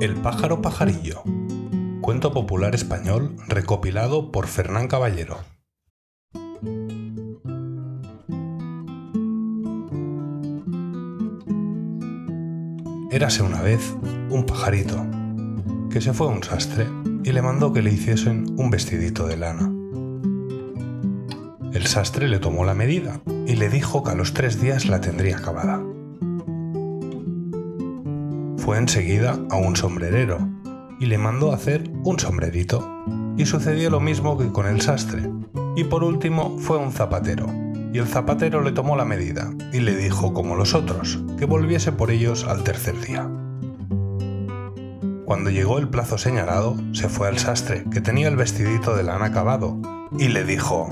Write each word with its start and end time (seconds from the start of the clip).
El 0.00 0.14
pájaro 0.22 0.62
pajarillo. 0.62 1.22
Cuento 2.00 2.32
popular 2.32 2.76
español 2.76 3.34
recopilado 3.48 4.30
por 4.30 4.46
Fernán 4.46 4.86
Caballero. 4.86 5.38
Érase 13.10 13.42
una 13.42 13.60
vez 13.60 13.96
un 14.30 14.46
pajarito 14.46 15.04
que 15.90 16.00
se 16.00 16.12
fue 16.12 16.28
a 16.28 16.30
un 16.30 16.44
sastre 16.44 16.86
y 17.24 17.32
le 17.32 17.42
mandó 17.42 17.72
que 17.72 17.82
le 17.82 17.92
hiciesen 17.92 18.54
un 18.56 18.70
vestidito 18.70 19.26
de 19.26 19.36
lana. 19.36 19.72
El 21.72 21.86
sastre 21.88 22.28
le 22.28 22.38
tomó 22.38 22.64
la 22.64 22.74
medida 22.74 23.20
y 23.46 23.56
le 23.56 23.68
dijo 23.68 24.02
que 24.02 24.10
a 24.10 24.14
los 24.14 24.34
tres 24.34 24.60
días 24.60 24.86
la 24.86 25.00
tendría 25.00 25.38
acabada. 25.38 25.82
Fue 28.58 28.78
enseguida 28.78 29.38
a 29.50 29.56
un 29.56 29.74
sombrerero 29.74 30.38
y 31.00 31.06
le 31.06 31.18
mandó 31.18 31.52
hacer 31.52 31.90
un 32.04 32.18
sombrerito. 32.18 32.88
Y 33.36 33.46
sucedió 33.46 33.90
lo 33.90 33.98
mismo 33.98 34.38
que 34.38 34.52
con 34.52 34.66
el 34.66 34.80
sastre. 34.80 35.28
Y 35.74 35.84
por 35.84 36.04
último 36.04 36.58
fue 36.58 36.76
un 36.78 36.92
zapatero. 36.92 37.46
Y 37.92 37.98
el 37.98 38.06
zapatero 38.06 38.62
le 38.62 38.72
tomó 38.72 38.94
la 38.94 39.04
medida 39.04 39.50
y 39.72 39.80
le 39.80 39.96
dijo, 39.96 40.32
como 40.32 40.54
los 40.54 40.74
otros, 40.74 41.22
que 41.38 41.44
volviese 41.44 41.90
por 41.90 42.10
ellos 42.10 42.44
al 42.44 42.62
tercer 42.62 43.00
día. 43.00 43.28
Cuando 45.24 45.50
llegó 45.50 45.78
el 45.78 45.88
plazo 45.88 46.16
señalado, 46.16 46.76
se 46.92 47.08
fue 47.08 47.26
al 47.26 47.38
sastre, 47.38 47.84
que 47.90 48.00
tenía 48.00 48.28
el 48.28 48.36
vestidito 48.36 48.94
de 48.94 49.02
lana 49.02 49.26
acabado, 49.26 49.78
y 50.18 50.28
le 50.28 50.44
dijo, 50.44 50.88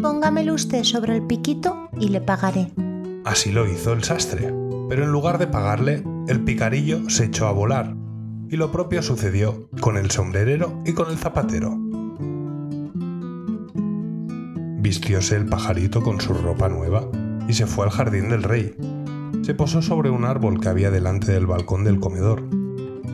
Póngamelo 0.00 0.54
usted 0.54 0.84
sobre 0.84 1.16
el 1.16 1.22
piquito 1.26 1.88
y 1.98 2.08
le 2.08 2.20
pagaré. 2.20 2.72
Así 3.24 3.52
lo 3.52 3.66
hizo 3.66 3.92
el 3.92 4.02
sastre, 4.02 4.52
pero 4.88 5.04
en 5.04 5.12
lugar 5.12 5.38
de 5.38 5.46
pagarle, 5.46 6.04
el 6.28 6.40
picarillo 6.40 7.08
se 7.08 7.24
echó 7.26 7.46
a 7.46 7.52
volar, 7.52 7.94
y 8.48 8.56
lo 8.56 8.70
propio 8.70 9.02
sucedió 9.02 9.68
con 9.80 9.96
el 9.96 10.10
sombrerero 10.10 10.82
y 10.84 10.92
con 10.92 11.10
el 11.10 11.18
zapatero. 11.18 11.76
Vistióse 14.80 15.36
el 15.36 15.46
pajarito 15.46 16.02
con 16.02 16.20
su 16.20 16.34
ropa 16.34 16.68
nueva 16.68 17.08
y 17.48 17.52
se 17.52 17.66
fue 17.66 17.84
al 17.84 17.92
jardín 17.92 18.28
del 18.28 18.42
rey. 18.42 18.74
Se 19.42 19.54
posó 19.54 19.80
sobre 19.80 20.10
un 20.10 20.24
árbol 20.24 20.60
que 20.60 20.68
había 20.68 20.90
delante 20.90 21.32
del 21.32 21.46
balcón 21.46 21.84
del 21.84 22.00
comedor 22.00 22.42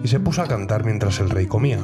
y 0.02 0.08
se 0.08 0.20
puso 0.20 0.42
a 0.42 0.48
cantar 0.48 0.84
mientras 0.84 1.20
el 1.20 1.30
rey 1.30 1.46
comía. 1.46 1.78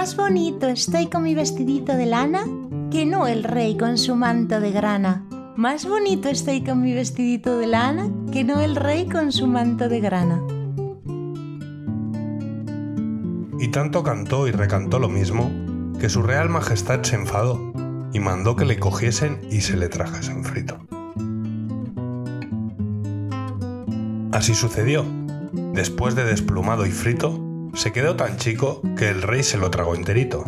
Más 0.00 0.16
bonito 0.16 0.66
estoy 0.66 1.08
con 1.08 1.24
mi 1.24 1.34
vestidito 1.34 1.94
de 1.94 2.06
lana 2.06 2.46
que 2.90 3.04
no 3.04 3.26
el 3.26 3.44
rey 3.44 3.76
con 3.76 3.98
su 3.98 4.16
manto 4.16 4.58
de 4.58 4.72
grana. 4.72 5.26
Más 5.56 5.86
bonito 5.86 6.30
estoy 6.30 6.64
con 6.64 6.80
mi 6.80 6.94
vestidito 6.94 7.58
de 7.58 7.66
lana 7.66 8.08
que 8.32 8.42
no 8.42 8.62
el 8.62 8.76
rey 8.76 9.06
con 9.06 9.30
su 9.30 9.46
manto 9.46 9.90
de 9.90 10.00
grana. 10.00 10.42
Y 13.58 13.68
tanto 13.68 14.02
cantó 14.02 14.48
y 14.48 14.52
recantó 14.52 14.98
lo 14.98 15.10
mismo, 15.10 15.50
que 16.00 16.08
su 16.08 16.22
real 16.22 16.48
majestad 16.48 17.02
se 17.02 17.16
enfadó 17.16 17.74
y 18.14 18.20
mandó 18.20 18.56
que 18.56 18.64
le 18.64 18.78
cogiesen 18.78 19.38
y 19.50 19.60
se 19.60 19.76
le 19.76 19.90
trajesen 19.90 20.44
frito. 20.44 20.78
Así 24.32 24.54
sucedió. 24.54 25.04
Después 25.74 26.14
de 26.14 26.24
desplumado 26.24 26.86
y 26.86 26.90
frito, 26.90 27.49
se 27.74 27.92
quedó 27.92 28.16
tan 28.16 28.36
chico 28.36 28.82
que 28.96 29.08
el 29.08 29.22
rey 29.22 29.42
se 29.42 29.58
lo 29.58 29.70
tragó 29.70 29.94
enterito. 29.94 30.44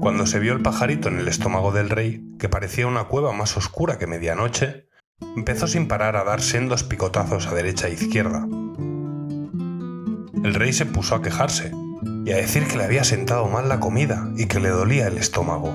Cuando 0.00 0.26
se 0.26 0.38
vio 0.38 0.52
el 0.52 0.62
pajarito 0.62 1.08
en 1.08 1.18
el 1.18 1.28
estómago 1.28 1.72
del 1.72 1.90
rey, 1.90 2.24
que 2.38 2.48
parecía 2.48 2.86
una 2.86 3.04
cueva 3.04 3.32
más 3.32 3.56
oscura 3.56 3.98
que 3.98 4.06
medianoche, 4.06 4.88
empezó 5.36 5.66
sin 5.66 5.88
parar 5.88 6.16
a 6.16 6.24
dar 6.24 6.40
sendos 6.40 6.84
picotazos 6.84 7.46
a 7.46 7.54
derecha 7.54 7.88
e 7.88 7.94
izquierda. 7.94 8.46
El 10.44 10.54
rey 10.54 10.72
se 10.72 10.86
puso 10.86 11.14
a 11.14 11.22
quejarse 11.22 11.72
y 12.26 12.32
a 12.32 12.36
decir 12.36 12.66
que 12.66 12.76
le 12.76 12.84
había 12.84 13.04
sentado 13.04 13.46
mal 13.48 13.68
la 13.68 13.80
comida 13.80 14.30
y 14.36 14.46
que 14.46 14.60
le 14.60 14.68
dolía 14.68 15.06
el 15.08 15.16
estómago. 15.16 15.74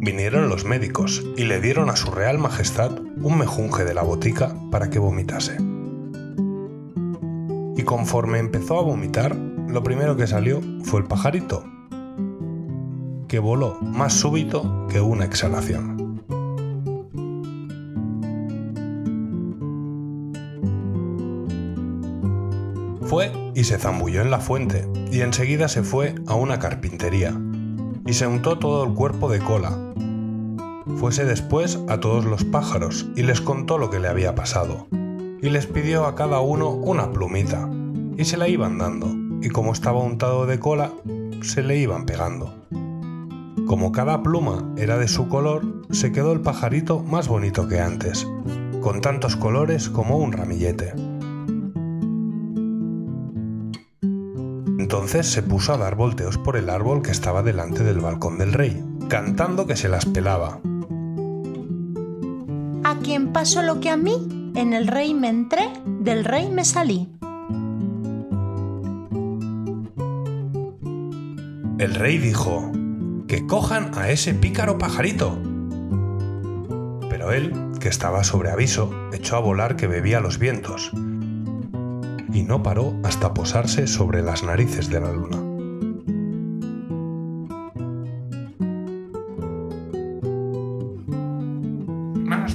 Vinieron 0.00 0.48
los 0.48 0.64
médicos 0.64 1.22
y 1.36 1.44
le 1.44 1.60
dieron 1.60 1.90
a 1.90 1.96
su 1.96 2.10
real 2.10 2.38
majestad 2.38 2.98
un 3.20 3.38
mejunje 3.38 3.84
de 3.84 3.94
la 3.94 4.02
botica 4.02 4.54
para 4.70 4.90
que 4.90 4.98
vomitase. 4.98 5.71
Y 7.82 7.84
conforme 7.84 8.38
empezó 8.38 8.78
a 8.78 8.82
vomitar, 8.82 9.34
lo 9.34 9.82
primero 9.82 10.16
que 10.16 10.28
salió 10.28 10.60
fue 10.84 11.00
el 11.00 11.06
pajarito, 11.06 11.64
que 13.26 13.40
voló 13.40 13.76
más 13.80 14.12
súbito 14.12 14.86
que 14.88 15.00
una 15.00 15.24
exhalación. 15.24 16.22
Fue 23.02 23.32
y 23.56 23.64
se 23.64 23.80
zambulló 23.80 24.22
en 24.22 24.30
la 24.30 24.38
fuente 24.38 24.88
y 25.10 25.22
enseguida 25.22 25.66
se 25.66 25.82
fue 25.82 26.14
a 26.28 26.36
una 26.36 26.60
carpintería 26.60 27.36
y 28.06 28.12
se 28.12 28.28
untó 28.28 28.60
todo 28.60 28.84
el 28.84 28.94
cuerpo 28.94 29.28
de 29.28 29.40
cola. 29.40 29.76
Fuese 30.98 31.24
después 31.24 31.80
a 31.88 31.98
todos 31.98 32.26
los 32.26 32.44
pájaros 32.44 33.08
y 33.16 33.24
les 33.24 33.40
contó 33.40 33.76
lo 33.76 33.90
que 33.90 33.98
le 33.98 34.06
había 34.06 34.36
pasado 34.36 34.86
y 35.42 35.50
les 35.50 35.66
pidió 35.66 36.06
a 36.06 36.14
cada 36.14 36.40
uno 36.40 36.70
una 36.70 37.10
plumita 37.10 37.68
y 38.16 38.24
se 38.24 38.36
la 38.38 38.48
iban 38.48 38.78
dando 38.78 39.08
y 39.42 39.50
como 39.50 39.72
estaba 39.72 39.98
untado 39.98 40.46
de 40.46 40.60
cola 40.60 40.92
se 41.42 41.62
le 41.62 41.76
iban 41.76 42.06
pegando. 42.06 42.54
Como 43.66 43.90
cada 43.90 44.22
pluma 44.22 44.72
era 44.76 44.98
de 44.98 45.08
su 45.08 45.28
color, 45.28 45.82
se 45.90 46.12
quedó 46.12 46.32
el 46.32 46.40
pajarito 46.40 47.00
más 47.00 47.26
bonito 47.26 47.66
que 47.66 47.80
antes, 47.80 48.26
con 48.80 49.00
tantos 49.00 49.34
colores 49.34 49.88
como 49.88 50.18
un 50.18 50.32
ramillete. 50.32 50.94
Entonces 54.78 55.26
se 55.26 55.42
puso 55.42 55.72
a 55.72 55.78
dar 55.78 55.96
volteos 55.96 56.38
por 56.38 56.56
el 56.56 56.70
árbol 56.70 57.02
que 57.02 57.10
estaba 57.10 57.42
delante 57.42 57.82
del 57.82 57.98
balcón 57.98 58.38
del 58.38 58.52
rey, 58.52 58.84
cantando 59.08 59.66
que 59.66 59.74
se 59.74 59.88
las 59.88 60.06
pelaba. 60.06 60.60
A 62.84 62.98
quien 63.02 63.32
pasó 63.32 63.62
lo 63.62 63.80
que 63.80 63.90
a 63.90 63.96
mí, 63.96 64.41
en 64.54 64.72
el 64.72 64.86
rey 64.86 65.14
me 65.14 65.28
entré, 65.28 65.72
del 65.86 66.24
rey 66.24 66.50
me 66.50 66.64
salí. 66.64 67.08
El 71.78 71.94
rey 71.94 72.18
dijo, 72.18 72.70
que 73.26 73.46
cojan 73.46 73.90
a 73.96 74.10
ese 74.10 74.34
pícaro 74.34 74.78
pajarito. 74.78 75.38
Pero 77.08 77.32
él, 77.32 77.52
que 77.80 77.88
estaba 77.88 78.24
sobre 78.24 78.50
aviso, 78.50 78.90
echó 79.12 79.36
a 79.36 79.40
volar 79.40 79.76
que 79.76 79.86
bebía 79.86 80.20
los 80.20 80.38
vientos, 80.38 80.92
y 82.32 82.42
no 82.42 82.62
paró 82.62 82.94
hasta 83.02 83.34
posarse 83.34 83.86
sobre 83.86 84.22
las 84.22 84.44
narices 84.44 84.88
de 84.90 85.00
la 85.00 85.12
luna. 85.12 85.51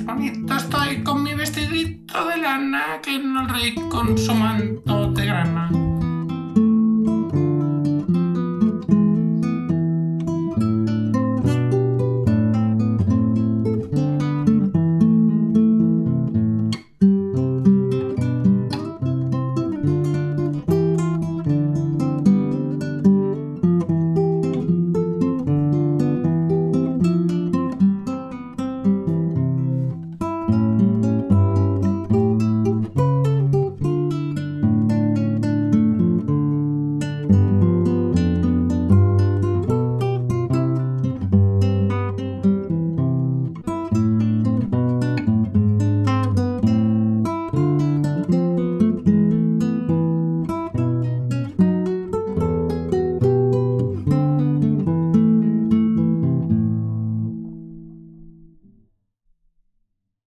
Bonito 0.07 0.56
estoy 0.56 1.03
con 1.03 1.22
mi 1.22 1.34
vestidito 1.34 2.28
de 2.29 2.38
lana 2.38 3.01
que 3.03 3.19
no 3.19 3.41
el 3.41 3.50
rey 3.50 3.75
con 3.90 4.18
su 4.18 4.34
manto 4.34 5.12
de 5.12 5.25
grana. 5.25 5.87